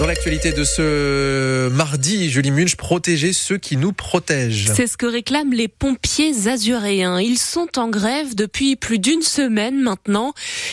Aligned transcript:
Dans 0.00 0.06
l'actualité 0.06 0.52
de 0.52 0.64
ce 0.64 1.68
mardi, 1.68 2.30
Julie 2.30 2.50
Munch, 2.50 2.74
protéger 2.76 3.34
ceux 3.34 3.58
qui 3.58 3.76
nous 3.76 3.92
protègent. 3.92 4.72
C'est 4.74 4.86
ce 4.86 4.96
que 4.96 5.04
réclament 5.04 5.52
les 5.52 5.68
pompiers 5.68 6.48
azuréens. 6.48 7.20
Ils 7.20 7.36
sont 7.36 7.78
en 7.78 7.90
grève 7.90 8.34
depuis 8.34 8.76
plus 8.76 8.98
d'une 8.98 9.20
semaine 9.20 9.78
maintenant. 9.78 10.32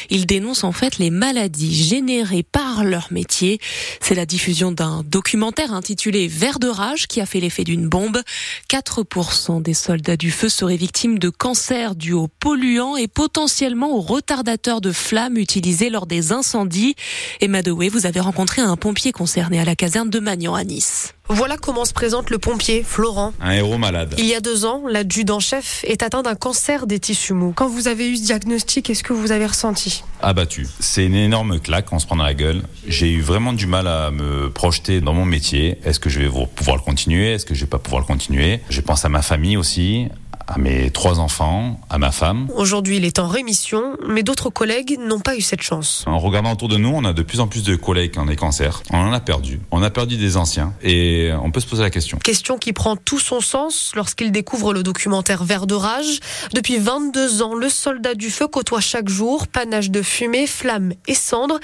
Ils 0.09 0.27
dénoncent 0.27 0.63
en 0.63 0.71
fait 0.71 0.97
les 0.97 1.09
maladies 1.09 1.75
générées 1.75 2.43
par 2.43 2.85
leur 2.85 3.11
métier. 3.11 3.59
C'est 3.99 4.15
la 4.15 4.25
diffusion 4.25 4.71
d'un 4.71 5.03
documentaire 5.03 5.73
intitulé 5.73 6.29
Vert 6.29 6.59
de 6.59 6.69
rage 6.69 7.07
qui 7.07 7.19
a 7.19 7.25
fait 7.25 7.41
l'effet 7.41 7.65
d'une 7.65 7.89
bombe. 7.89 8.21
4% 8.69 9.61
des 9.61 9.73
soldats 9.73 10.15
du 10.15 10.31
feu 10.31 10.47
seraient 10.47 10.77
victimes 10.77 11.19
de 11.19 11.27
cancer 11.27 11.95
dû 11.95 12.13
aux 12.13 12.29
polluants 12.29 12.95
et 12.95 13.09
potentiellement 13.09 13.93
aux 13.93 14.01
retardateurs 14.01 14.79
de 14.79 14.93
flammes 14.93 15.35
utilisés 15.35 15.89
lors 15.89 16.07
des 16.07 16.31
incendies. 16.31 16.95
Emma 17.41 17.61
Dewey, 17.61 17.89
vous 17.89 18.05
avez 18.05 18.21
rencontré 18.21 18.61
un 18.61 18.77
pompier 18.77 19.11
concerné 19.17 19.59
à 19.59 19.65
la 19.65 19.75
caserne 19.75 20.09
de 20.09 20.19
Magnan 20.19 20.53
à 20.53 20.63
Nice. 20.63 21.15
Voilà 21.27 21.57
comment 21.57 21.83
se 21.83 21.91
présente 21.91 22.29
le 22.29 22.37
pompier, 22.37 22.83
Florent. 22.83 23.33
Un 23.41 23.51
héros 23.51 23.77
malade. 23.77 24.13
Il 24.17 24.25
y 24.25 24.35
a 24.35 24.39
deux 24.39 24.63
ans, 24.63 24.83
l'adjudant-chef 24.87 25.83
est 25.85 26.03
atteint 26.03 26.21
d'un 26.21 26.35
cancer 26.35 26.85
des 26.87 26.99
tissus 26.99 27.33
mous. 27.33 27.51
Quand 27.53 27.67
vous 27.67 27.87
avez 27.87 28.09
eu 28.09 28.15
ce 28.15 28.23
diagnostic, 28.23 28.85
qu'est-ce 28.85 29.03
que 29.03 29.13
vous 29.13 29.31
avez 29.31 29.47
ressenti? 29.47 30.03
Abattu. 30.21 30.67
C'est 30.79 31.05
une 31.05 31.15
énorme 31.15 31.59
claque, 31.59 31.91
on 31.91 31.99
se 31.99 32.05
prend 32.05 32.15
dans 32.15 32.23
la 32.23 32.35
gueule. 32.35 32.61
J'ai 32.87 33.11
eu 33.11 33.21
vraiment 33.21 33.53
du 33.53 33.65
mal 33.65 33.87
à 33.87 34.11
me 34.11 34.49
projeter 34.51 35.01
dans 35.01 35.13
mon 35.13 35.25
métier. 35.25 35.79
Est-ce 35.83 35.99
que 35.99 36.09
je 36.09 36.19
vais 36.19 36.29
pouvoir 36.55 36.77
le 36.77 36.83
continuer? 36.83 37.33
Est-ce 37.33 37.45
que 37.45 37.55
je 37.55 37.61
vais 37.61 37.69
pas 37.69 37.79
pouvoir 37.79 38.01
le 38.01 38.07
continuer? 38.07 38.61
Je 38.69 38.81
pense 38.81 39.03
à 39.03 39.09
ma 39.09 39.23
famille 39.23 39.57
aussi, 39.57 40.07
à 40.47 40.57
mes 40.57 40.89
trois 40.91 41.19
enfants, 41.19 41.79
à 41.89 41.97
ma 41.97 42.11
femme. 42.11 42.47
Aujourd'hui, 42.55 42.97
il 42.97 43.05
est 43.05 43.19
en 43.19 43.27
rémission, 43.27 43.97
mais 44.07 44.23
d'autres 44.23 44.49
collègues 44.49 44.97
n'ont 44.99 45.19
pas 45.19 45.35
eu 45.35 45.41
cette 45.41 45.61
chance. 45.61 46.03
En 46.07 46.19
regardant 46.19 46.53
autour 46.53 46.69
de 46.69 46.77
nous, 46.77 46.89
on 46.89 47.03
a 47.03 47.13
de 47.13 47.21
plus 47.21 47.39
en 47.39 47.47
plus 47.47 47.63
de 47.63 47.75
collègues 47.75 48.11
qui 48.11 48.19
ont 48.19 48.25
des 48.25 48.35
cancers. 48.35 48.81
On 48.91 48.97
en 48.97 49.11
a 49.11 49.19
perdu. 49.19 49.59
On 49.71 49.83
a 49.83 49.89
perdu 49.89 50.17
des 50.17 50.37
anciens. 50.37 50.73
Et 50.81 51.31
on 51.43 51.51
peut 51.51 51.59
se 51.59 51.67
poser 51.67 51.83
la 51.83 51.89
question. 51.89 52.17
Question 52.23 52.57
qui 52.57 52.73
prend 52.73 52.95
tout 52.95 53.19
son 53.19 53.41
sens 53.41 53.91
lorsqu'il 53.95 54.31
découvre 54.31 54.73
le 54.73 54.83
documentaire 54.83 55.43
Vert 55.43 55.67
de 55.67 55.75
rage. 55.75 56.19
Depuis 56.53 56.77
22 56.77 57.41
ans, 57.41 57.53
le 57.53 57.69
soldat 57.69 58.15
du 58.15 58.29
feu 58.29 58.47
côtoie 58.47 58.81
chaque 58.81 59.09
jour 59.09 59.47
panache 59.47 59.89
de 59.89 60.01
fumée, 60.01 60.47
flammes 60.47 60.93
et 61.07 61.13
cendres, 61.13 61.59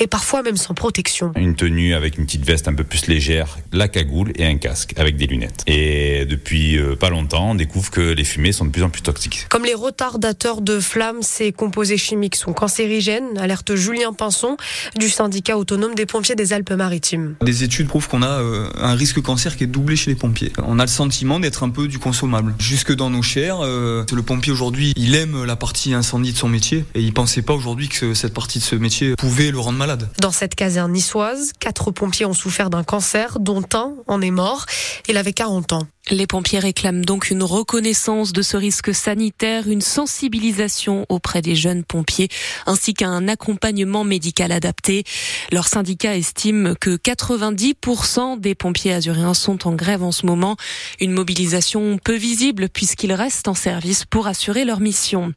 et 0.00 0.06
parfois 0.06 0.42
même 0.42 0.56
sans 0.56 0.74
protection. 0.74 1.32
Une 1.36 1.56
tenue 1.56 1.94
avec 1.94 2.18
une 2.18 2.26
petite 2.26 2.44
veste 2.44 2.68
un 2.68 2.74
peu 2.74 2.84
plus 2.84 3.06
légère, 3.06 3.58
la 3.72 3.88
cagoule 3.88 4.32
et 4.36 4.44
un 4.44 4.58
casque 4.58 4.92
avec 4.96 5.16
des 5.16 5.26
lunettes. 5.26 5.62
Et 5.66 6.26
depuis 6.26 6.76
euh, 6.76 6.96
pas 6.96 7.10
longtemps, 7.10 7.50
on 7.50 7.54
découvre 7.54 7.90
que 7.90 8.00
les 8.00 8.25
fumées 8.26 8.52
sont 8.52 8.66
de 8.66 8.70
plus 8.70 8.82
en 8.82 8.90
plus 8.90 9.02
toxiques. 9.02 9.46
Comme 9.48 9.64
les 9.64 9.74
retardateurs 9.74 10.60
de 10.60 10.80
flammes, 10.80 11.22
ces 11.22 11.52
composés 11.52 11.96
chimiques 11.96 12.36
sont 12.36 12.52
cancérigènes, 12.52 13.38
alerte 13.38 13.74
Julien 13.74 14.12
Pinson 14.12 14.56
du 14.98 15.08
syndicat 15.08 15.56
autonome 15.56 15.94
des 15.94 16.06
pompiers 16.06 16.34
des 16.34 16.52
Alpes-Maritimes. 16.52 17.36
Des 17.42 17.64
études 17.64 17.88
prouvent 17.88 18.08
qu'on 18.08 18.22
a 18.22 18.40
euh, 18.40 18.68
un 18.76 18.94
risque 18.94 19.22
cancer 19.22 19.56
qui 19.56 19.64
est 19.64 19.68
doublé 19.68 19.96
chez 19.96 20.10
les 20.10 20.16
pompiers. 20.16 20.52
On 20.62 20.78
a 20.78 20.82
le 20.82 20.90
sentiment 20.90 21.40
d'être 21.40 21.62
un 21.62 21.70
peu 21.70 21.88
du 21.88 21.98
consommable. 21.98 22.54
Jusque 22.58 22.94
dans 22.94 23.10
nos 23.10 23.22
chairs, 23.22 23.60
euh, 23.62 24.04
le 24.12 24.22
pompier 24.22 24.52
aujourd'hui, 24.52 24.92
il 24.96 25.14
aime 25.14 25.44
la 25.44 25.56
partie 25.56 25.94
incendie 25.94 26.32
de 26.32 26.38
son 26.38 26.48
métier 26.48 26.84
et 26.94 27.00
il 27.00 27.12
pensait 27.12 27.42
pas 27.42 27.54
aujourd'hui 27.54 27.88
que 27.88 28.14
cette 28.14 28.34
partie 28.34 28.58
de 28.58 28.64
ce 28.64 28.76
métier 28.76 29.14
pouvait 29.16 29.50
le 29.50 29.58
rendre 29.58 29.78
malade. 29.78 30.08
Dans 30.20 30.32
cette 30.32 30.54
caserne 30.54 30.92
niçoise, 30.92 31.52
quatre 31.58 31.90
pompiers 31.90 32.26
ont 32.26 32.34
souffert 32.34 32.70
d'un 32.70 32.84
cancer, 32.84 33.38
dont 33.40 33.62
un 33.74 33.94
en 34.06 34.20
est 34.20 34.30
mort. 34.30 34.66
Il 35.08 35.16
avait 35.16 35.32
40 35.32 35.72
ans. 35.72 35.86
Les 36.12 36.28
pompiers 36.28 36.60
réclament 36.60 37.04
donc 37.04 37.30
une 37.30 37.42
reconnaissance 37.42 38.32
de 38.32 38.40
ce 38.40 38.56
risque 38.56 38.94
sanitaire, 38.94 39.66
une 39.66 39.80
sensibilisation 39.80 41.04
auprès 41.08 41.42
des 41.42 41.56
jeunes 41.56 41.82
pompiers, 41.82 42.28
ainsi 42.64 42.94
qu'un 42.94 43.26
accompagnement 43.26 44.04
médical 44.04 44.52
adapté. 44.52 45.02
Leur 45.50 45.66
syndicat 45.66 46.16
estime 46.16 46.76
que 46.80 46.96
90% 46.96 48.38
des 48.38 48.54
pompiers 48.54 48.92
azuréens 48.92 49.34
sont 49.34 49.66
en 49.66 49.74
grève 49.74 50.04
en 50.04 50.12
ce 50.12 50.26
moment. 50.26 50.56
Une 51.00 51.10
mobilisation 51.10 51.98
peu 51.98 52.14
visible 52.14 52.68
puisqu'ils 52.68 53.12
restent 53.12 53.48
en 53.48 53.54
service 53.54 54.04
pour 54.04 54.28
assurer 54.28 54.64
leur 54.64 54.78
mission. 54.78 55.32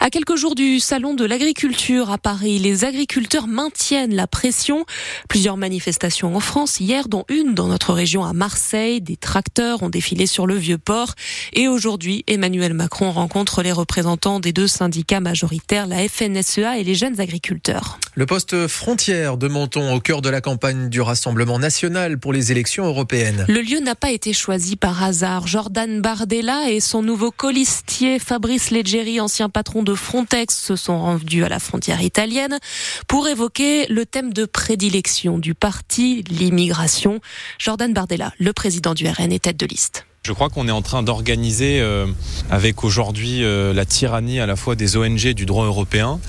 À 0.00 0.10
quelques 0.10 0.36
jours 0.36 0.54
du 0.54 0.80
salon 0.80 1.14
de 1.14 1.24
l'agriculture 1.24 2.10
à 2.10 2.18
Paris, 2.18 2.58
les 2.58 2.84
agriculteurs 2.84 3.46
maintiennent 3.46 4.14
la 4.14 4.26
pression. 4.26 4.84
Plusieurs 5.30 5.56
manifestations 5.56 6.36
en 6.36 6.40
France 6.40 6.78
hier, 6.78 7.08
dont 7.08 7.24
une 7.30 7.54
dans 7.54 7.68
notre 7.68 7.94
région 7.94 8.22
à 8.22 8.34
Marseille. 8.34 9.00
Des 9.00 9.16
tracteurs 9.16 9.82
ont 9.82 9.88
défilé 9.88 10.09
est 10.18 10.26
sur 10.26 10.46
le 10.46 10.54
vieux 10.54 10.78
port. 10.78 11.14
Et 11.52 11.68
aujourd'hui, 11.68 12.24
Emmanuel 12.26 12.72
Macron 12.72 13.10
rencontre 13.10 13.62
les 13.62 13.72
représentants 13.72 14.40
des 14.40 14.52
deux 14.52 14.66
syndicats 14.66 15.20
majoritaires, 15.20 15.86
la 15.86 16.08
FNSEA 16.08 16.78
et 16.78 16.84
les 16.84 16.94
jeunes 16.94 17.20
agriculteurs. 17.20 17.98
Le 18.14 18.26
poste 18.26 18.66
frontière 18.66 19.36
de 19.36 19.48
Menton 19.48 19.94
au 19.94 20.00
cœur 20.00 20.22
de 20.22 20.28
la 20.28 20.40
campagne 20.40 20.88
du 20.88 21.00
Rassemblement 21.00 21.58
national 21.58 22.18
pour 22.18 22.32
les 22.32 22.52
élections 22.52 22.86
européennes. 22.86 23.44
Le 23.48 23.60
lieu 23.60 23.80
n'a 23.80 23.94
pas 23.94 24.10
été 24.10 24.32
choisi 24.32 24.76
par 24.76 25.02
hasard. 25.02 25.46
Jordan 25.46 26.00
Bardella 26.00 26.70
et 26.70 26.80
son 26.80 27.02
nouveau 27.02 27.30
colistier 27.30 28.18
Fabrice 28.18 28.70
Leggeri, 28.70 29.20
ancien 29.20 29.48
patron 29.48 29.82
de 29.82 29.94
Frontex, 29.94 30.58
se 30.58 30.76
sont 30.76 30.98
rendus 30.98 31.44
à 31.44 31.48
la 31.48 31.58
frontière 31.58 32.02
italienne 32.02 32.58
pour 33.06 33.28
évoquer 33.28 33.86
le 33.88 34.06
thème 34.06 34.32
de 34.32 34.44
prédilection 34.44 35.38
du 35.38 35.54
parti, 35.54 36.24
l'immigration. 36.28 37.20
Jordan 37.58 37.92
Bardella, 37.92 38.32
le 38.38 38.52
président 38.52 38.94
du 38.94 39.08
RN, 39.08 39.32
est 39.32 39.44
tête 39.44 39.56
de 39.56 39.66
liste. 39.66 39.99
Je 40.22 40.34
crois 40.34 40.50
qu'on 40.50 40.68
est 40.68 40.72
en 40.72 40.82
train 40.82 41.02
d'organiser, 41.02 41.80
euh, 41.80 42.06
avec 42.50 42.84
aujourd'hui 42.84 43.42
euh, 43.42 43.72
la 43.72 43.86
tyrannie 43.86 44.38
à 44.38 44.44
la 44.44 44.54
fois 44.54 44.76
des 44.76 44.98
ONG 44.98 45.24
et 45.24 45.32
du 45.32 45.46
droit 45.46 45.64
européen, 45.64 46.20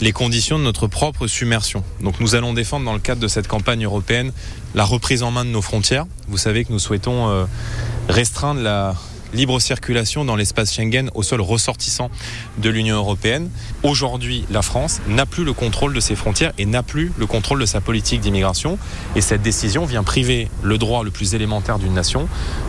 les 0.00 0.12
conditions 0.12 0.56
de 0.56 0.62
notre 0.62 0.86
propre 0.86 1.26
submersion. 1.26 1.82
Donc 2.00 2.20
nous 2.20 2.36
allons 2.36 2.54
défendre 2.54 2.84
dans 2.84 2.92
le 2.92 3.00
cadre 3.00 3.20
de 3.20 3.26
cette 3.26 3.48
campagne 3.48 3.84
européenne 3.84 4.30
la 4.76 4.84
reprise 4.84 5.24
en 5.24 5.32
main 5.32 5.44
de 5.44 5.50
nos 5.50 5.62
frontières. 5.62 6.06
Vous 6.28 6.38
savez 6.38 6.64
que 6.64 6.72
nous 6.72 6.78
souhaitons 6.78 7.28
euh, 7.28 7.44
restreindre 8.08 8.60
la, 8.60 8.94
libre 9.34 9.60
circulation 9.60 10.24
dans 10.24 10.36
l'espace 10.36 10.74
Schengen 10.74 11.10
au 11.14 11.22
sol 11.22 11.40
ressortissant 11.40 12.10
de 12.58 12.70
l'Union 12.70 12.96
européenne. 12.96 13.50
Aujourd'hui, 13.82 14.44
la 14.50 14.62
France 14.62 15.00
n'a 15.08 15.26
plus 15.26 15.44
le 15.44 15.52
contrôle 15.52 15.94
de 15.94 16.00
ses 16.00 16.16
frontières 16.16 16.52
et 16.58 16.66
n'a 16.66 16.82
plus 16.82 17.12
le 17.18 17.26
contrôle 17.26 17.60
de 17.60 17.66
sa 17.66 17.80
politique 17.80 18.20
d'immigration. 18.20 18.78
Et 19.16 19.20
cette 19.20 19.42
décision 19.42 19.84
vient 19.84 20.02
priver 20.02 20.48
le 20.62 20.78
droit 20.78 21.04
le 21.04 21.10
plus 21.10 21.34
élémentaire 21.34 21.78
d'une 21.78 21.94
nation 21.94 22.28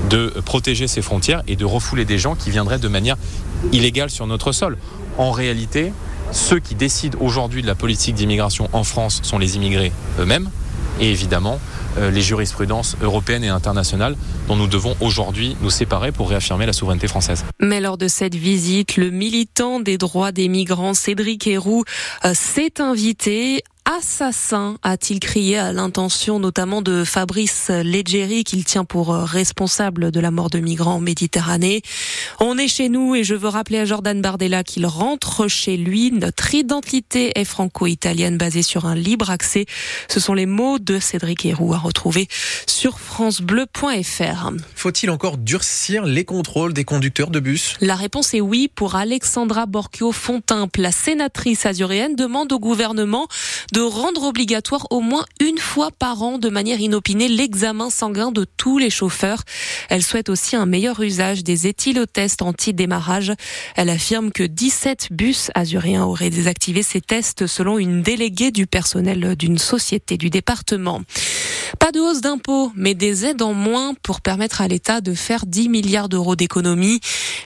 de 0.09 0.27
protéger 0.45 0.87
ses 0.87 1.01
frontières 1.01 1.43
et 1.47 1.55
de 1.55 1.65
refouler 1.65 2.05
des 2.05 2.17
gens 2.17 2.35
qui 2.35 2.51
viendraient 2.51 2.79
de 2.79 2.87
manière 2.87 3.17
illégale 3.71 4.09
sur 4.09 4.27
notre 4.27 4.51
sol. 4.51 4.77
En 5.17 5.31
réalité, 5.31 5.91
ceux 6.31 6.59
qui 6.59 6.75
décident 6.75 7.17
aujourd'hui 7.19 7.61
de 7.61 7.67
la 7.67 7.75
politique 7.75 8.15
d'immigration 8.15 8.69
en 8.73 8.83
France 8.83 9.19
sont 9.23 9.37
les 9.37 9.57
immigrés 9.57 9.91
eux-mêmes 10.19 10.49
et 10.99 11.09
évidemment 11.09 11.59
les 11.97 12.21
jurisprudences 12.21 12.95
européennes 13.01 13.43
et 13.43 13.49
internationales 13.49 14.15
dont 14.47 14.55
nous 14.55 14.67
devons 14.67 14.95
aujourd'hui 14.99 15.55
nous 15.61 15.69
séparer 15.69 16.11
pour 16.11 16.29
réaffirmer 16.29 16.65
la 16.65 16.73
souveraineté 16.73 17.07
française. 17.07 17.43
Mais 17.59 17.79
lors 17.79 17.97
de 17.97 18.07
cette 18.07 18.35
visite, 18.35 18.97
le 18.97 19.09
militant 19.09 19.79
des 19.79 19.97
droits 19.97 20.31
des 20.31 20.47
migrants 20.47 20.93
Cédric 20.93 21.47
Héroux 21.47 21.83
euh, 22.25 22.33
s'est 22.33 22.81
invité 22.81 23.63
assassin, 23.85 24.77
a-t-il 24.83 25.19
crié 25.19 25.57
à 25.57 25.73
l'intention 25.73 26.39
notamment 26.39 26.81
de 26.81 27.03
Fabrice 27.03 27.69
Leggeri 27.69 28.43
qu'il 28.43 28.63
tient 28.63 28.85
pour 28.85 29.13
euh, 29.13 29.23
responsable 29.23 30.11
de 30.11 30.19
la 30.19 30.31
mort 30.31 30.49
de 30.49 30.59
migrants 30.59 30.95
en 30.95 30.99
Méditerranée. 30.99 31.81
On 32.39 32.57
est 32.57 32.67
chez 32.67 32.89
nous 32.89 33.15
et 33.15 33.23
je 33.23 33.35
veux 33.35 33.47
rappeler 33.47 33.79
à 33.79 33.85
Jordan 33.85 34.21
Bardella 34.21 34.63
qu'il 34.63 34.85
rentre 34.85 35.47
chez 35.47 35.77
lui. 35.77 36.11
Notre 36.11 36.53
identité 36.55 37.31
est 37.35 37.45
franco-italienne 37.45 38.37
basée 38.37 38.63
sur 38.63 38.85
un 38.85 38.95
libre 38.95 39.29
accès. 39.29 39.65
Ce 40.07 40.19
sont 40.19 40.33
les 40.33 40.45
mots 40.45 40.79
de 40.79 40.99
Cédric 40.99 41.45
Héroux 41.45 41.73
à 41.73 41.77
retrouver 41.77 42.27
sur 42.67 42.99
francebleu.fr. 42.99 44.51
Faut-il 44.75 45.09
encore 45.09 45.37
durcir 45.37 46.05
les 46.05 46.25
contrôles 46.25 46.73
des 46.73 46.83
conducteurs 46.83 47.29
de 47.29 47.39
bus? 47.39 47.75
La 47.81 47.95
réponse 47.95 48.33
est 48.33 48.41
oui 48.41 48.69
pour 48.73 48.95
Alexandra 48.95 49.65
Borchio-Fontimp. 49.65 50.77
La 50.77 50.91
sénatrice 50.91 51.65
azuréenne 51.65 52.15
demande 52.15 52.51
au 52.51 52.59
gouvernement 52.59 53.27
de 53.73 53.81
rendre 53.81 54.23
obligatoire 54.23 54.87
au 54.89 55.01
moins 55.01 55.25
une 55.39 55.57
fois 55.57 55.89
par 55.91 56.21
an 56.23 56.37
de 56.37 56.49
manière 56.49 56.79
inopinée 56.79 57.27
l'examen 57.27 57.89
sanguin 57.89 58.31
de 58.31 58.45
tous 58.57 58.77
les 58.77 58.89
chauffeurs. 58.89 59.43
Elle 59.89 60.03
souhaite 60.03 60.29
aussi 60.29 60.55
un 60.55 60.65
meilleur 60.65 60.99
usage 61.01 61.43
des 61.43 61.67
anti-démarrage. 62.41 63.33
Elle 63.75 63.89
affirme 63.89 64.31
que 64.31 64.43
17 64.43 65.09
bus 65.11 65.51
azuréens 65.55 66.03
auraient 66.03 66.29
désactivé 66.29 66.83
ces 66.83 67.01
tests 67.01 67.47
selon 67.47 67.77
une 67.77 68.01
déléguée 68.01 68.51
du 68.51 68.67
personnel 68.67 69.35
d'une 69.35 69.57
société 69.57 70.17
du 70.17 70.29
département. 70.29 71.01
Pas 71.79 71.91
de 71.91 71.99
hausse 71.99 72.21
d'impôts, 72.21 72.71
mais 72.75 72.93
des 72.93 73.25
aides 73.25 73.41
en 73.41 73.53
moins 73.53 73.93
pour 74.03 74.21
permettre 74.21 74.61
à 74.61 74.67
l'État 74.67 75.01
de 75.01 75.13
faire 75.13 75.45
10 75.45 75.69
milliards 75.69 76.09
d'euros 76.09 76.35
d'économies. 76.35 76.99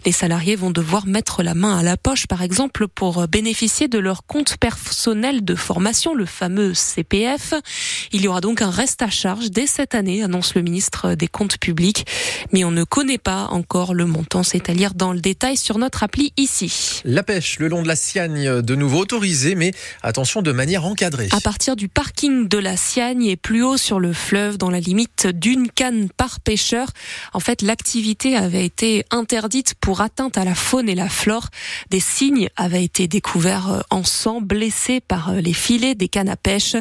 Les 0.05 0.11
salariés 0.11 0.55
vont 0.55 0.71
devoir 0.71 1.07
mettre 1.07 1.43
la 1.43 1.53
main 1.53 1.77
à 1.77 1.83
la 1.83 1.97
poche, 1.97 2.27
par 2.27 2.41
exemple, 2.41 2.87
pour 2.87 3.27
bénéficier 3.27 3.87
de 3.87 3.99
leur 3.99 4.25
compte 4.25 4.57
personnel 4.57 5.43
de 5.43 5.55
formation, 5.55 6.13
le 6.13 6.25
fameux 6.25 6.73
CPF. 6.73 7.53
Il 8.11 8.21
y 8.21 8.27
aura 8.27 8.41
donc 8.41 8.61
un 8.61 8.69
reste 8.69 9.01
à 9.01 9.09
charge 9.09 9.51
dès 9.51 9.67
cette 9.67 9.95
année, 9.95 10.23
annonce 10.23 10.55
le 10.55 10.61
ministre 10.61 11.15
des 11.15 11.27
Comptes 11.27 11.57
publics. 11.57 12.05
Mais 12.51 12.63
on 12.63 12.71
ne 12.71 12.83
connaît 12.83 13.17
pas 13.17 13.47
encore 13.51 13.93
le 13.93 14.05
montant. 14.05 14.43
C'est 14.55 14.69
à 14.69 14.73
lire 14.73 14.93
dans 14.93 15.11
le 15.11 15.19
détail 15.19 15.57
sur 15.57 15.77
notre 15.77 16.03
appli 16.03 16.31
ici. 16.37 17.01
La 17.03 17.23
pêche 17.23 17.59
le 17.59 17.67
long 17.67 17.83
de 17.83 17.89
la 17.89 17.97
Siagne, 17.97 18.61
de 18.61 18.75
nouveau 18.75 18.99
autorisée, 18.99 19.53
mais 19.53 19.73
attention 20.01 20.41
de 20.41 20.53
manière 20.53 20.85
encadrée. 20.85 21.27
À 21.33 21.41
partir 21.41 21.75
du 21.75 21.89
parking 21.89 22.47
de 22.47 22.57
la 22.57 22.77
Siagne 22.77 23.25
et 23.25 23.35
plus 23.35 23.63
haut 23.63 23.75
sur 23.75 23.99
le 23.99 24.13
fleuve 24.13 24.57
dans 24.57 24.69
la 24.69 24.79
limite 24.79 25.27
d'une 25.27 25.69
canne 25.69 26.07
par 26.07 26.39
pêcheur. 26.39 26.87
En 27.33 27.41
fait, 27.41 27.63
l'activité 27.63 28.37
avait 28.37 28.65
été 28.65 29.03
interdite 29.11 29.73
pour 29.81 29.99
atteinte 29.99 30.37
à 30.37 30.45
la 30.45 30.55
faune 30.55 30.87
et 30.87 30.95
la 30.95 31.09
flore. 31.09 31.49
Des 31.89 31.99
signes 31.99 32.47
avaient 32.55 32.85
été 32.85 33.09
découverts 33.09 33.83
en 33.89 34.05
sang, 34.05 34.39
blessés 34.39 35.01
par 35.01 35.33
les 35.33 35.51
filets 35.51 35.95
des 35.95 36.07
cannes 36.07 36.29
à 36.29 36.37
pêche. 36.37 36.77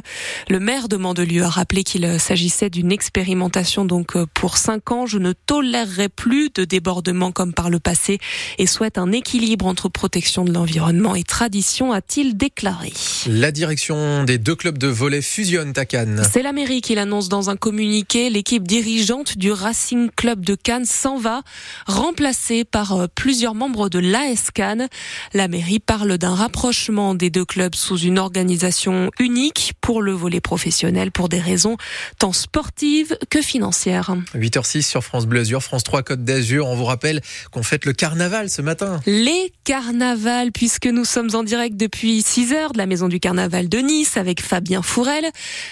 Le 0.49 0.61
maire 0.61 0.87
de 0.87 0.97
Mandelieu 0.97 1.43
a 1.43 1.51
rappelé 1.51 1.83
qu'il 1.83 2.21
s'agissait 2.21 2.71
d'une 2.71 2.93
expérimentation 2.93 3.85
donc 3.85 4.17
pour 4.33 4.59
cinq 4.59 4.93
ans. 4.93 5.07
Je 5.07 5.19
ne 5.19 5.33
tolérerai 5.33 6.09
plus 6.09 6.51
de 6.55 6.65
débordements 6.65 7.33
comme 7.33 7.53
par 7.53 7.64
le 7.71 7.81
passé 7.81 8.19
et 8.59 8.67
souhaite 8.67 8.99
un 8.99 9.13
équilibre 9.13 9.67
entre 9.67 9.89
protection 9.89 10.45
de 10.45 10.53
l'environnement 10.53 11.15
et 11.15 11.23
tradition, 11.23 11.93
a-t-il 11.93 12.37
déclaré. 12.37 12.93
La 13.27 13.51
direction 13.51 14.25
des 14.25 14.39
deux 14.39 14.55
clubs 14.55 14.79
de 14.79 14.89
volet 14.89 15.23
fusionne 15.23 15.73
à 15.77 15.85
Cannes. 15.85 16.23
C'est 16.31 16.43
la 16.43 16.53
mairie 16.53 16.81
qui 16.81 16.95
l'annonce 16.95 17.29
dans 17.29 17.51
un 17.51 17.57
communiqué. 17.57 18.31
L'équipe 18.31 18.67
dirigeante 18.67 19.39
du 19.39 19.53
Racing 19.53 20.11
Club 20.15 20.45
de 20.45 20.55
Cannes 20.55 20.85
s'en 20.85 21.19
va, 21.19 21.43
remplacée 21.87 22.65
par 22.65 22.93
euh, 22.93 23.07
plusieurs 23.15 23.55
membres 23.55 23.89
de 23.89 23.99
l'AS 23.99 24.51
Cannes. 24.53 24.89
La 25.33 25.49
mairie 25.49 25.81
parle 25.81 26.19
d'un 26.19 26.35
rapprochement 26.35 27.15
des 27.15 27.31
deux 27.31 27.45
clubs 27.45 27.75
sous 27.75 27.99
une 27.99 28.19
organisation 28.19 29.11
unique 29.19 29.75
pour 29.81 30.03
le 30.03 30.13
volet 30.13 30.41
professionnel 30.41 31.13
pour 31.13 31.29
des 31.29 31.41
raisons 31.41 31.77
tant 32.19 32.33
sportives 32.33 33.17
que 33.31 33.43
financières. 33.43 34.15
8h06 34.35 34.83
sur 34.83 35.05
France 35.05 35.27
Bleu 35.27 35.41
Azur, 35.41 35.63
France 35.63 35.85
3 35.85 36.03
Côte 36.03 36.25
d'Azur. 36.25 36.67
On 36.67 36.77
vous 36.77 36.85
rappelle 36.85 37.21
qu'on 37.55 37.63
fête 37.63 37.85
le 37.85 37.93
carnaval 37.93 38.51
ce 38.51 38.63
matin. 38.63 39.01
Les 39.07 39.53
carnavals, 39.63 40.51
puisque 40.51 40.87
nous 40.87 41.05
sommes 41.05 41.31
en 41.35 41.45
direct 41.45 41.77
depuis 41.77 42.21
6 42.21 42.53
heures 42.53 42.73
de 42.73 42.79
la 42.79 42.87
maison 42.87 43.07
du 43.07 43.21
carnaval 43.21 43.69
de 43.69 43.79
Nice 43.79 44.17
avec 44.17 44.43
Fabien 44.43 44.83
Fourel. 44.83 45.25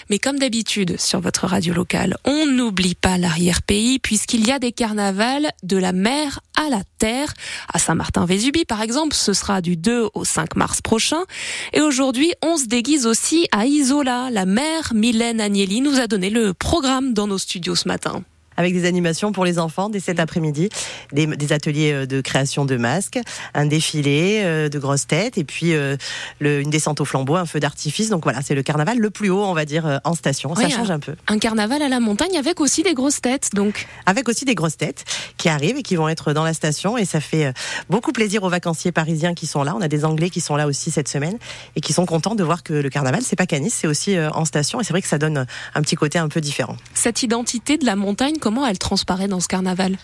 Mais 0.08 0.20
comme 0.20 0.38
d'habitude 0.38 1.00
sur 1.00 1.20
votre 1.20 1.48
radio 1.48 1.74
locale, 1.74 2.16
on 2.24 2.46
n'oublie 2.46 2.94
pas 2.94 3.18
l'arrière-pays 3.18 3.98
puisqu'il 3.98 4.46
y 4.46 4.52
a 4.52 4.60
des 4.60 4.70
carnavals 4.70 5.50
de 5.64 5.76
la 5.76 5.90
mer 5.90 6.38
à 6.54 6.70
la 6.70 6.82
terre. 6.98 7.34
À 7.72 7.80
Saint-Martin-Vésubie, 7.80 8.64
par 8.64 8.80
exemple, 8.80 9.16
ce 9.16 9.32
sera 9.32 9.60
du 9.60 9.76
2 9.76 10.08
au 10.14 10.24
5 10.24 10.54
mars 10.54 10.82
prochain. 10.82 11.24
Et 11.72 11.80
aujourd'hui, 11.80 12.32
on 12.42 12.58
se 12.58 12.66
déguise 12.66 13.06
aussi 13.06 13.48
à 13.50 13.66
Isola. 13.66 14.28
La 14.30 14.46
mère 14.46 14.92
Mylène 14.94 15.40
Agnelli 15.40 15.80
nous 15.80 15.98
a 15.98 16.06
donné 16.06 16.30
le 16.30 16.54
programme 16.54 17.12
dans 17.12 17.26
nos 17.26 17.38
studios 17.38 17.74
ce 17.74 17.88
matin 17.88 18.22
avec 18.62 18.74
des 18.74 18.86
animations 18.86 19.32
pour 19.32 19.44
les 19.44 19.58
enfants 19.58 19.88
dès 19.88 20.00
cet 20.00 20.20
après-midi, 20.20 20.68
des, 21.12 21.26
des, 21.26 21.52
ateliers 21.52 21.92
euh, 21.92 22.06
de 22.06 22.20
création 22.20 22.64
de 22.64 22.76
masques, 22.76 23.18
un 23.54 23.66
défilé 23.66 24.42
euh, 24.44 24.68
de 24.68 24.78
grosses 24.78 25.06
têtes 25.06 25.38
et 25.38 25.44
puis 25.44 25.74
euh, 25.74 25.96
le, 26.40 26.60
une 26.60 26.70
descente 26.70 27.00
au 27.00 27.04
flambeau, 27.04 27.36
un 27.36 27.46
feu 27.46 27.60
d'artifice. 27.60 28.08
Donc 28.08 28.24
voilà, 28.24 28.40
c'est 28.42 28.54
le 28.54 28.62
carnaval 28.62 28.98
le 28.98 29.10
plus 29.10 29.30
haut, 29.30 29.44
on 29.44 29.54
va 29.54 29.64
dire, 29.64 30.00
en 30.04 30.14
station. 30.14 30.54
Ça 30.54 30.68
change 30.68 30.90
un 30.90 31.00
peu. 31.00 31.14
Un 31.26 31.38
carnaval 31.38 31.82
à 31.82 31.88
la 31.88 32.00
montagne 32.00 32.36
avec 32.38 32.60
aussi 32.60 32.82
des 32.82 32.94
grosses 32.94 33.20
têtes, 33.20 33.50
donc. 33.54 33.86
Avec 34.06 34.28
aussi 34.28 34.44
des 34.44 34.54
grosses 34.54 34.76
têtes 34.76 35.04
qui 35.36 35.48
arrivent 35.48 35.76
et 35.76 35.82
qui 35.82 35.96
vont 35.96 36.08
être 36.08 36.32
dans 36.32 36.44
la 36.44 36.54
station 36.54 36.96
et 36.96 37.04
ça 37.04 37.20
fait 37.20 37.52
beaucoup 37.90 38.12
plaisir 38.12 38.42
aux 38.42 38.48
vacanciers 38.48 38.92
parisiens 38.92 39.34
qui 39.34 39.46
sont 39.46 39.62
là. 39.64 39.74
On 39.76 39.80
a 39.80 39.88
des 39.88 40.04
Anglais 40.04 40.30
qui 40.30 40.40
sont 40.40 40.56
là 40.56 40.66
aussi 40.66 40.90
cette 40.90 41.08
semaine 41.08 41.38
et 41.76 41.80
qui 41.80 41.92
sont 41.92 42.06
contents 42.06 42.34
de 42.34 42.44
voir 42.44 42.62
que 42.62 42.74
le 42.74 42.88
carnaval, 42.90 43.22
c'est 43.22 43.36
pas 43.36 43.46
qu'à 43.46 43.58
Nice, 43.58 43.76
c'est 43.80 43.86
aussi 43.86 44.18
en 44.18 44.44
station 44.44 44.80
et 44.80 44.84
c'est 44.84 44.92
vrai 44.92 45.02
que 45.02 45.08
ça 45.08 45.18
donne 45.18 45.46
un 45.74 45.82
petit 45.82 45.96
côté 45.96 46.18
un 46.18 46.28
peu 46.28 46.40
différent. 46.40 46.76
Cette 46.94 47.22
identité 47.22 47.78
de 47.78 47.86
la 47.86 47.96
montagne 47.96 48.36
comment 48.40 48.51
elle 48.66 48.78
transparaît 48.78 49.28
dans 49.28 49.40
ce 49.40 49.48
carnaval? 49.48 49.96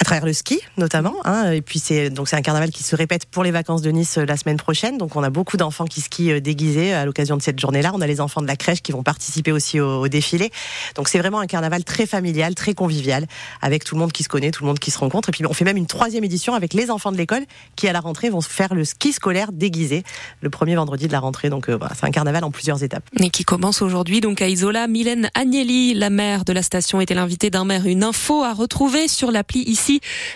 À 0.00 0.04
travers 0.04 0.26
le 0.26 0.32
ski 0.32 0.60
notamment. 0.76 1.14
Hein, 1.24 1.52
et 1.52 1.62
puis 1.62 1.78
c'est 1.78 2.10
donc 2.10 2.28
c'est 2.28 2.36
un 2.36 2.42
carnaval 2.42 2.70
qui 2.70 2.82
se 2.82 2.96
répète 2.96 3.26
pour 3.26 3.44
les 3.44 3.50
vacances 3.50 3.82
de 3.82 3.90
Nice 3.90 4.18
euh, 4.18 4.24
la 4.24 4.36
semaine 4.36 4.56
prochaine. 4.56 4.98
Donc 4.98 5.16
on 5.16 5.22
a 5.22 5.30
beaucoup 5.30 5.56
d'enfants 5.56 5.84
qui 5.84 6.00
skient 6.00 6.32
euh, 6.32 6.40
déguisés 6.40 6.92
à 6.92 7.04
l'occasion 7.04 7.36
de 7.36 7.42
cette 7.42 7.58
journée-là. 7.60 7.92
On 7.94 8.00
a 8.00 8.06
les 8.06 8.20
enfants 8.20 8.42
de 8.42 8.46
la 8.46 8.56
crèche 8.56 8.82
qui 8.82 8.92
vont 8.92 9.02
participer 9.02 9.52
aussi 9.52 9.80
au, 9.80 10.08
défilé. 10.08 10.50
Donc 10.96 11.08
c'est 11.08 11.18
vraiment 11.18 11.40
un 11.40 11.46
carnaval 11.46 11.84
très 11.84 12.06
familial, 12.06 12.54
très 12.54 12.74
convivial, 12.74 13.26
avec 13.62 13.84
tout 13.84 13.94
le 13.94 14.00
monde 14.00 14.12
qui 14.12 14.22
se 14.22 14.28
connaît, 14.28 14.50
tout 14.50 14.64
le 14.64 14.68
monde 14.68 14.78
qui 14.78 14.90
se 14.90 14.98
rencontre. 14.98 15.28
Et 15.28 15.32
puis 15.32 15.46
on 15.46 15.52
fait 15.52 15.64
même 15.64 15.76
une 15.76 15.86
troisième 15.86 16.24
édition 16.24 16.54
avec 16.54 16.74
les 16.74 16.90
enfants 16.90 17.12
de 17.12 17.16
l'école 17.16 17.44
qui 17.76 17.88
à 17.88 17.92
la 17.92 18.00
rentrée 18.00 18.30
vont 18.30 18.40
faire 18.40 18.74
le 18.74 18.84
ski 18.84 19.12
scolaire 19.12 19.52
déguisé 19.52 20.02
le 20.40 20.50
premier 20.50 20.74
vendredi 20.74 21.06
de 21.06 21.12
la 21.12 21.20
rentrée. 21.20 21.50
Donc 21.50 21.68
euh, 21.68 21.78
c'est 21.94 22.04
un 22.04 22.10
carnaval 22.10 22.42
en 22.44 22.50
plusieurs 22.50 22.82
étapes. 22.82 23.04
Et 23.20 23.30
qui 23.30 23.44
commence 23.44 23.80
aujourd'hui 23.80 24.20
donc 24.20 24.42
à 24.42 24.48
Isola. 24.48 24.88
Mylène 24.88 25.30
Agnelli, 25.34 25.94
la 25.94 26.10
maire 26.10 26.44
de 26.44 26.52
la 26.52 26.62
station, 26.62 27.00
était 27.00 27.14
l'invitée 27.14 27.50
d'un 27.50 27.64
maire. 27.64 27.86
Une 27.86 28.02
info 28.02 28.42
à 28.42 28.52
retrouver 28.52 29.08
sur 29.08 29.30
l'appli 29.30 29.60
ici. 29.60 29.83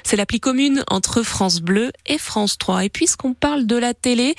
C'est 0.03 0.17
la 0.17 0.23
l'appli 0.23 0.41
commune 0.41 0.85
entre 0.89 1.23
France 1.23 1.61
Bleu 1.61 1.93
et 2.07 2.19
France 2.19 2.59
3. 2.59 2.85
Et 2.85 2.89
puisqu'on 2.89 3.35
parle 3.35 3.67
de 3.67 3.77
la 3.77 3.95
télé, 3.95 4.35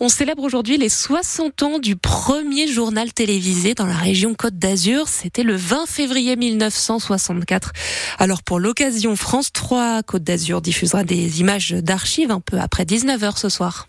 on 0.00 0.08
célèbre 0.08 0.42
aujourd'hui 0.42 0.76
les 0.76 0.88
60 0.88 1.62
ans 1.62 1.78
du 1.78 1.96
premier 1.96 2.66
journal 2.66 3.12
télévisé 3.12 3.74
dans 3.74 3.86
la 3.86 3.94
région 3.96 4.34
Côte 4.34 4.58
d'Azur. 4.58 5.08
C'était 5.08 5.42
le 5.42 5.56
20 5.56 5.86
février 5.86 6.36
1964. 6.36 7.72
Alors 8.18 8.42
pour 8.42 8.58
l'occasion, 8.58 9.16
France 9.16 9.52
3 9.52 10.02
Côte 10.02 10.24
d'Azur 10.24 10.60
diffusera 10.60 11.04
des 11.04 11.40
images 11.40 11.70
d'archives 11.70 12.30
un 12.30 12.40
peu 12.40 12.58
après 12.58 12.84
19h 12.84 13.38
ce 13.38 13.48
soir. 13.48 13.86